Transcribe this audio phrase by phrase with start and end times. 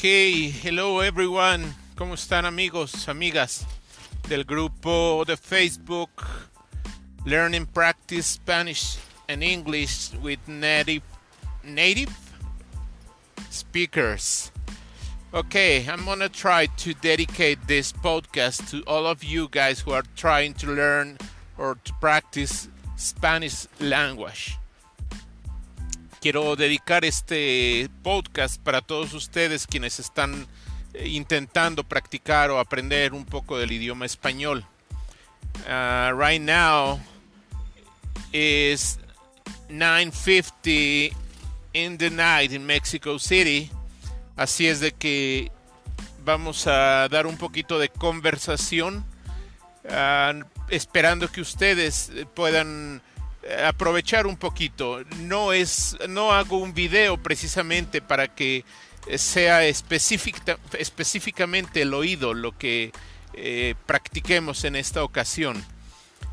[0.00, 0.06] Ok,
[0.62, 1.74] hello everyone.
[1.94, 3.66] ¿Cómo están amigos, amigas
[4.30, 6.08] del grupo de Facebook
[7.26, 8.96] Learning Practice Spanish
[9.28, 11.02] and English with native
[11.62, 12.10] native
[13.50, 14.50] speakers?
[15.34, 20.04] Okay, I'm gonna try to dedicate this podcast to all of you guys who are
[20.16, 21.18] trying to learn
[21.58, 24.59] or to practice Spanish language.
[26.20, 30.46] Quiero dedicar este podcast para todos ustedes quienes están
[30.92, 34.66] eh, intentando practicar o aprender un poco del idioma español.
[35.66, 37.00] Uh, right now
[38.32, 38.98] is
[39.70, 41.16] 9:50
[41.72, 43.70] in the night in Mexico City.
[44.36, 45.50] Así es de que
[46.22, 49.06] vamos a dar un poquito de conversación,
[49.84, 53.00] uh, esperando que ustedes puedan
[53.64, 55.04] aprovechar un poquito.
[55.18, 58.64] No es, no hago un video precisamente para que
[59.16, 62.92] sea específicamente el oído lo que
[63.34, 65.64] eh, practiquemos en esta ocasión.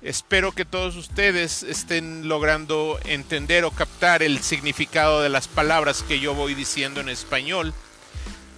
[0.00, 6.20] Espero que todos ustedes estén logrando entender o captar el significado de las palabras que
[6.20, 7.74] yo voy diciendo en español.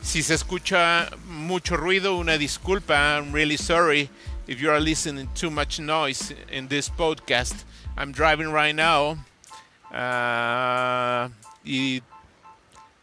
[0.02, 3.16] Si se escucha mucho ruido, una disculpa.
[3.16, 4.10] I'm really sorry
[4.50, 7.54] if you are listening too much noise in this podcast.
[7.96, 9.16] I'm driving right now.
[9.92, 11.28] Uh,
[11.64, 12.02] y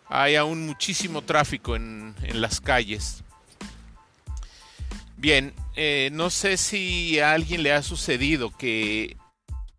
[0.09, 3.23] hay aún muchísimo tráfico en, las calles.
[5.15, 9.15] Bien, eh, no sé si a alguien le ha sucedido que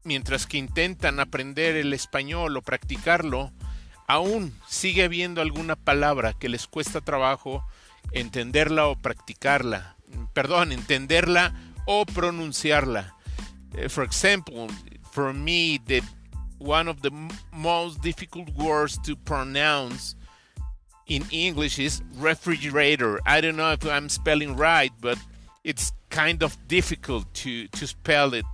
[0.04, 3.52] mientras que intentan aprender el español o practicarlo,
[4.06, 7.62] aún sigue habiendo alguna palabra que les cuesta trabajo
[8.12, 9.97] entenderla o practicarla.
[10.34, 11.52] Perdón, entenderla
[11.86, 13.12] o pronunciarla.
[13.76, 14.68] Uh, for example,
[15.10, 16.02] for me, the
[16.58, 17.10] one of the
[17.52, 20.16] most difficult words to pronounce
[21.06, 23.20] in English is refrigerator.
[23.24, 25.18] I don't know if I'm spelling right, but
[25.64, 28.44] it's kind of difficult to, to spell it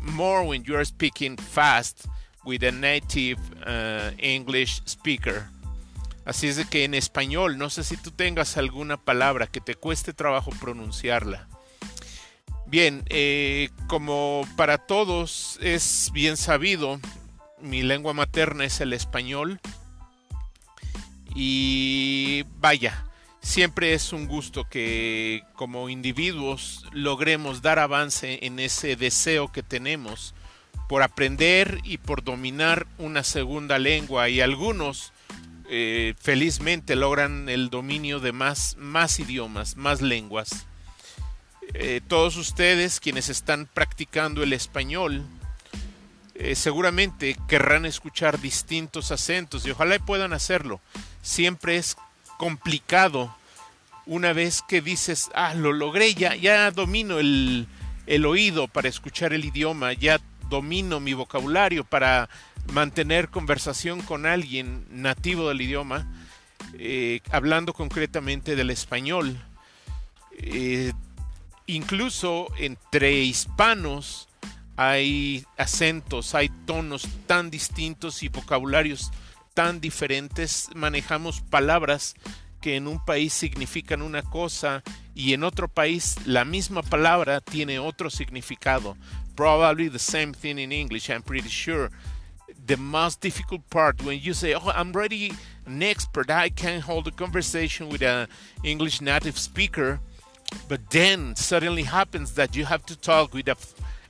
[0.00, 2.06] more when you're speaking fast
[2.44, 5.48] with a native uh, English speaker.
[6.24, 9.74] Así es de que en español, no sé si tú tengas alguna palabra que te
[9.74, 11.48] cueste trabajo pronunciarla.
[12.66, 17.00] Bien, eh, como para todos es bien sabido,
[17.60, 19.60] mi lengua materna es el español.
[21.34, 23.04] Y vaya,
[23.40, 30.34] siempre es un gusto que como individuos logremos dar avance en ese deseo que tenemos
[30.88, 35.12] por aprender y por dominar una segunda lengua y algunos
[35.74, 40.66] eh, felizmente logran el dominio de más, más idiomas, más lenguas.
[41.72, 45.24] Eh, todos ustedes quienes están practicando el español
[46.34, 50.78] eh, seguramente querrán escuchar distintos acentos y ojalá puedan hacerlo.
[51.22, 51.96] Siempre es
[52.36, 53.34] complicado
[54.04, 57.66] una vez que dices, ah, lo logré, ya, ya domino el,
[58.06, 62.28] el oído para escuchar el idioma, ya domino mi vocabulario para
[62.72, 66.10] mantener conversación con alguien nativo del idioma,
[66.74, 69.38] eh, hablando concretamente del español.
[70.38, 70.92] Eh,
[71.66, 74.28] incluso entre hispanos
[74.76, 79.10] hay acentos, hay tonos tan distintos y vocabularios
[79.54, 82.14] tan diferentes, manejamos palabras
[82.60, 84.82] que en un país significan una cosa
[85.14, 88.96] y en otro país la misma palabra tiene otro significado.
[89.34, 91.90] Probably the same thing in English, I'm pretty sure.
[92.64, 95.32] The most difficult part when you say, "Oh, I'm already
[95.66, 98.28] an expert, I can hold a conversation with an
[98.62, 100.00] English native speaker."
[100.68, 103.56] But then suddenly happens that you have to talk with a,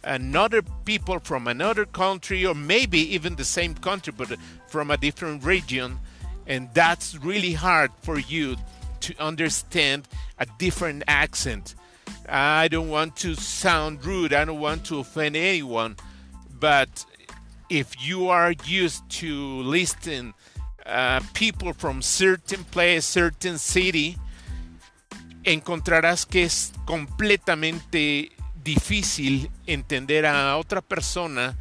[0.04, 4.36] another people from another country or maybe even the same country but
[4.66, 6.00] from a different region
[6.46, 8.56] and that's really hard for you
[9.00, 10.08] to understand
[10.38, 11.74] a different accent.
[12.28, 15.96] I don't want to sound rude, I don't want to offend anyone,
[16.58, 17.04] but
[17.72, 20.34] if you are used to listen
[20.84, 24.18] uh, people from certain place, certain city,
[25.42, 28.30] encontrarás que es completamente
[28.62, 31.56] difícil entender a otra persona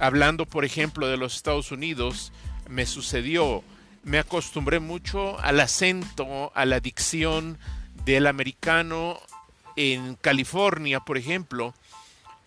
[0.00, 2.32] hablando, por ejemplo, de los Estados Unidos.
[2.70, 3.64] Me sucedió,
[4.04, 7.58] me acostumbré mucho al acento, a la dicción
[8.04, 9.18] del americano
[9.74, 11.74] en California, por ejemplo,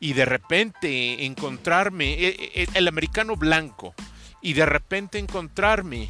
[0.01, 3.93] y de repente encontrarme, e, e, el, americano blanco,
[4.41, 6.09] y de repente encontrarme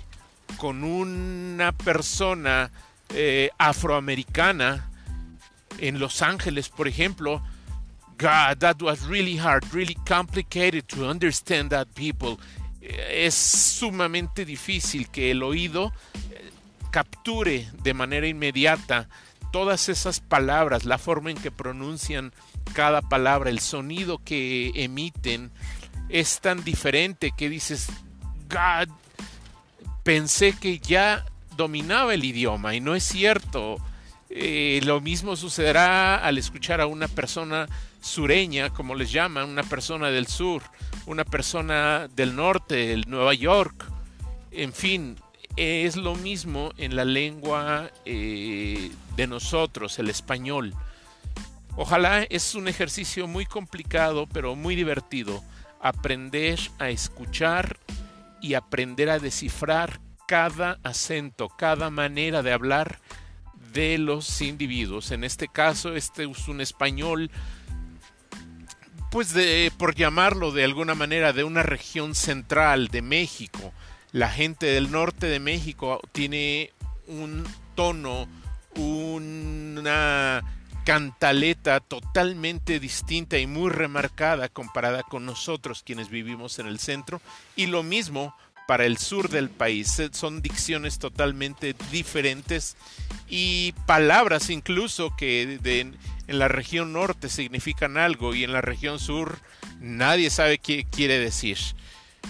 [0.57, 2.71] con una persona
[3.09, 4.89] eh, afroamericana
[5.77, 7.43] en Los Ángeles, por ejemplo,
[8.17, 12.37] God, that was really hard, really complicated to understand that people.
[12.81, 15.91] Es sumamente difícil que el oído
[16.31, 16.49] eh,
[16.91, 19.09] capture de manera inmediata
[19.51, 22.33] todas esas palabras, la forma en que pronuncian
[22.73, 25.51] cada palabra, el sonido que emiten,
[26.09, 27.87] es tan diferente que dices,
[28.49, 28.89] God,
[30.03, 31.25] pensé que ya
[31.55, 33.77] dominaba el idioma y no es cierto.
[34.29, 37.67] Eh, lo mismo sucederá al escuchar a una persona
[38.01, 40.63] sureña, como les llaman, una persona del sur,
[41.05, 43.85] una persona del norte, el Nueva York,
[44.51, 45.17] en fin,
[45.55, 50.73] es lo mismo en la lengua eh, de nosotros, el español.
[51.75, 55.43] Ojalá es un ejercicio muy complicado, pero muy divertido,
[55.79, 57.77] aprender a escuchar
[58.41, 62.99] y aprender a descifrar cada acento, cada manera de hablar
[63.73, 65.11] de los individuos.
[65.11, 67.31] En este caso, este es un español,
[69.09, 73.73] pues de, por llamarlo de alguna manera, de una región central de México.
[74.11, 76.71] La gente del norte de México tiene
[77.07, 78.27] un tono,
[78.75, 80.43] una
[80.85, 87.21] cantaleta totalmente distinta y muy remarcada comparada con nosotros quienes vivimos en el centro
[87.55, 88.35] y lo mismo
[88.67, 89.99] para el sur del país.
[89.99, 92.75] Eh, son dicciones totalmente diferentes
[93.29, 99.39] y palabras incluso que en la región norte significan algo y en la región sur
[99.79, 101.57] nadie sabe qué quiere decir.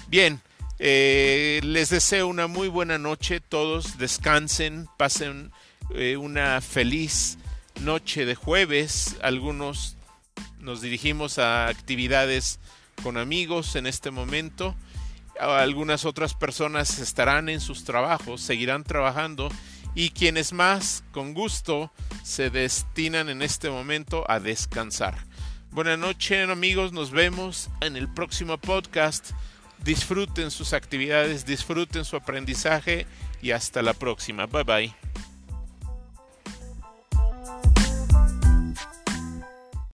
[0.07, 0.42] Bien,
[0.83, 5.51] eh, les deseo una muy buena noche, todos descansen, pasen
[5.94, 7.38] eh, una feliz
[7.81, 9.16] noche de jueves.
[9.22, 9.95] Algunos
[10.60, 12.60] nos dirigimos a actividades
[13.04, 14.75] con amigos en este momento
[15.42, 19.50] algunas otras personas estarán en sus trabajos, seguirán trabajando
[19.95, 21.92] y quienes más con gusto
[22.24, 25.16] se destinan en este momento a descansar.
[25.72, 29.31] Buenas noches amigos, nos vemos en el próximo podcast.
[29.83, 33.07] Disfruten sus actividades, disfruten su aprendizaje
[33.42, 34.45] y hasta la próxima.
[34.45, 35.11] Bye bye.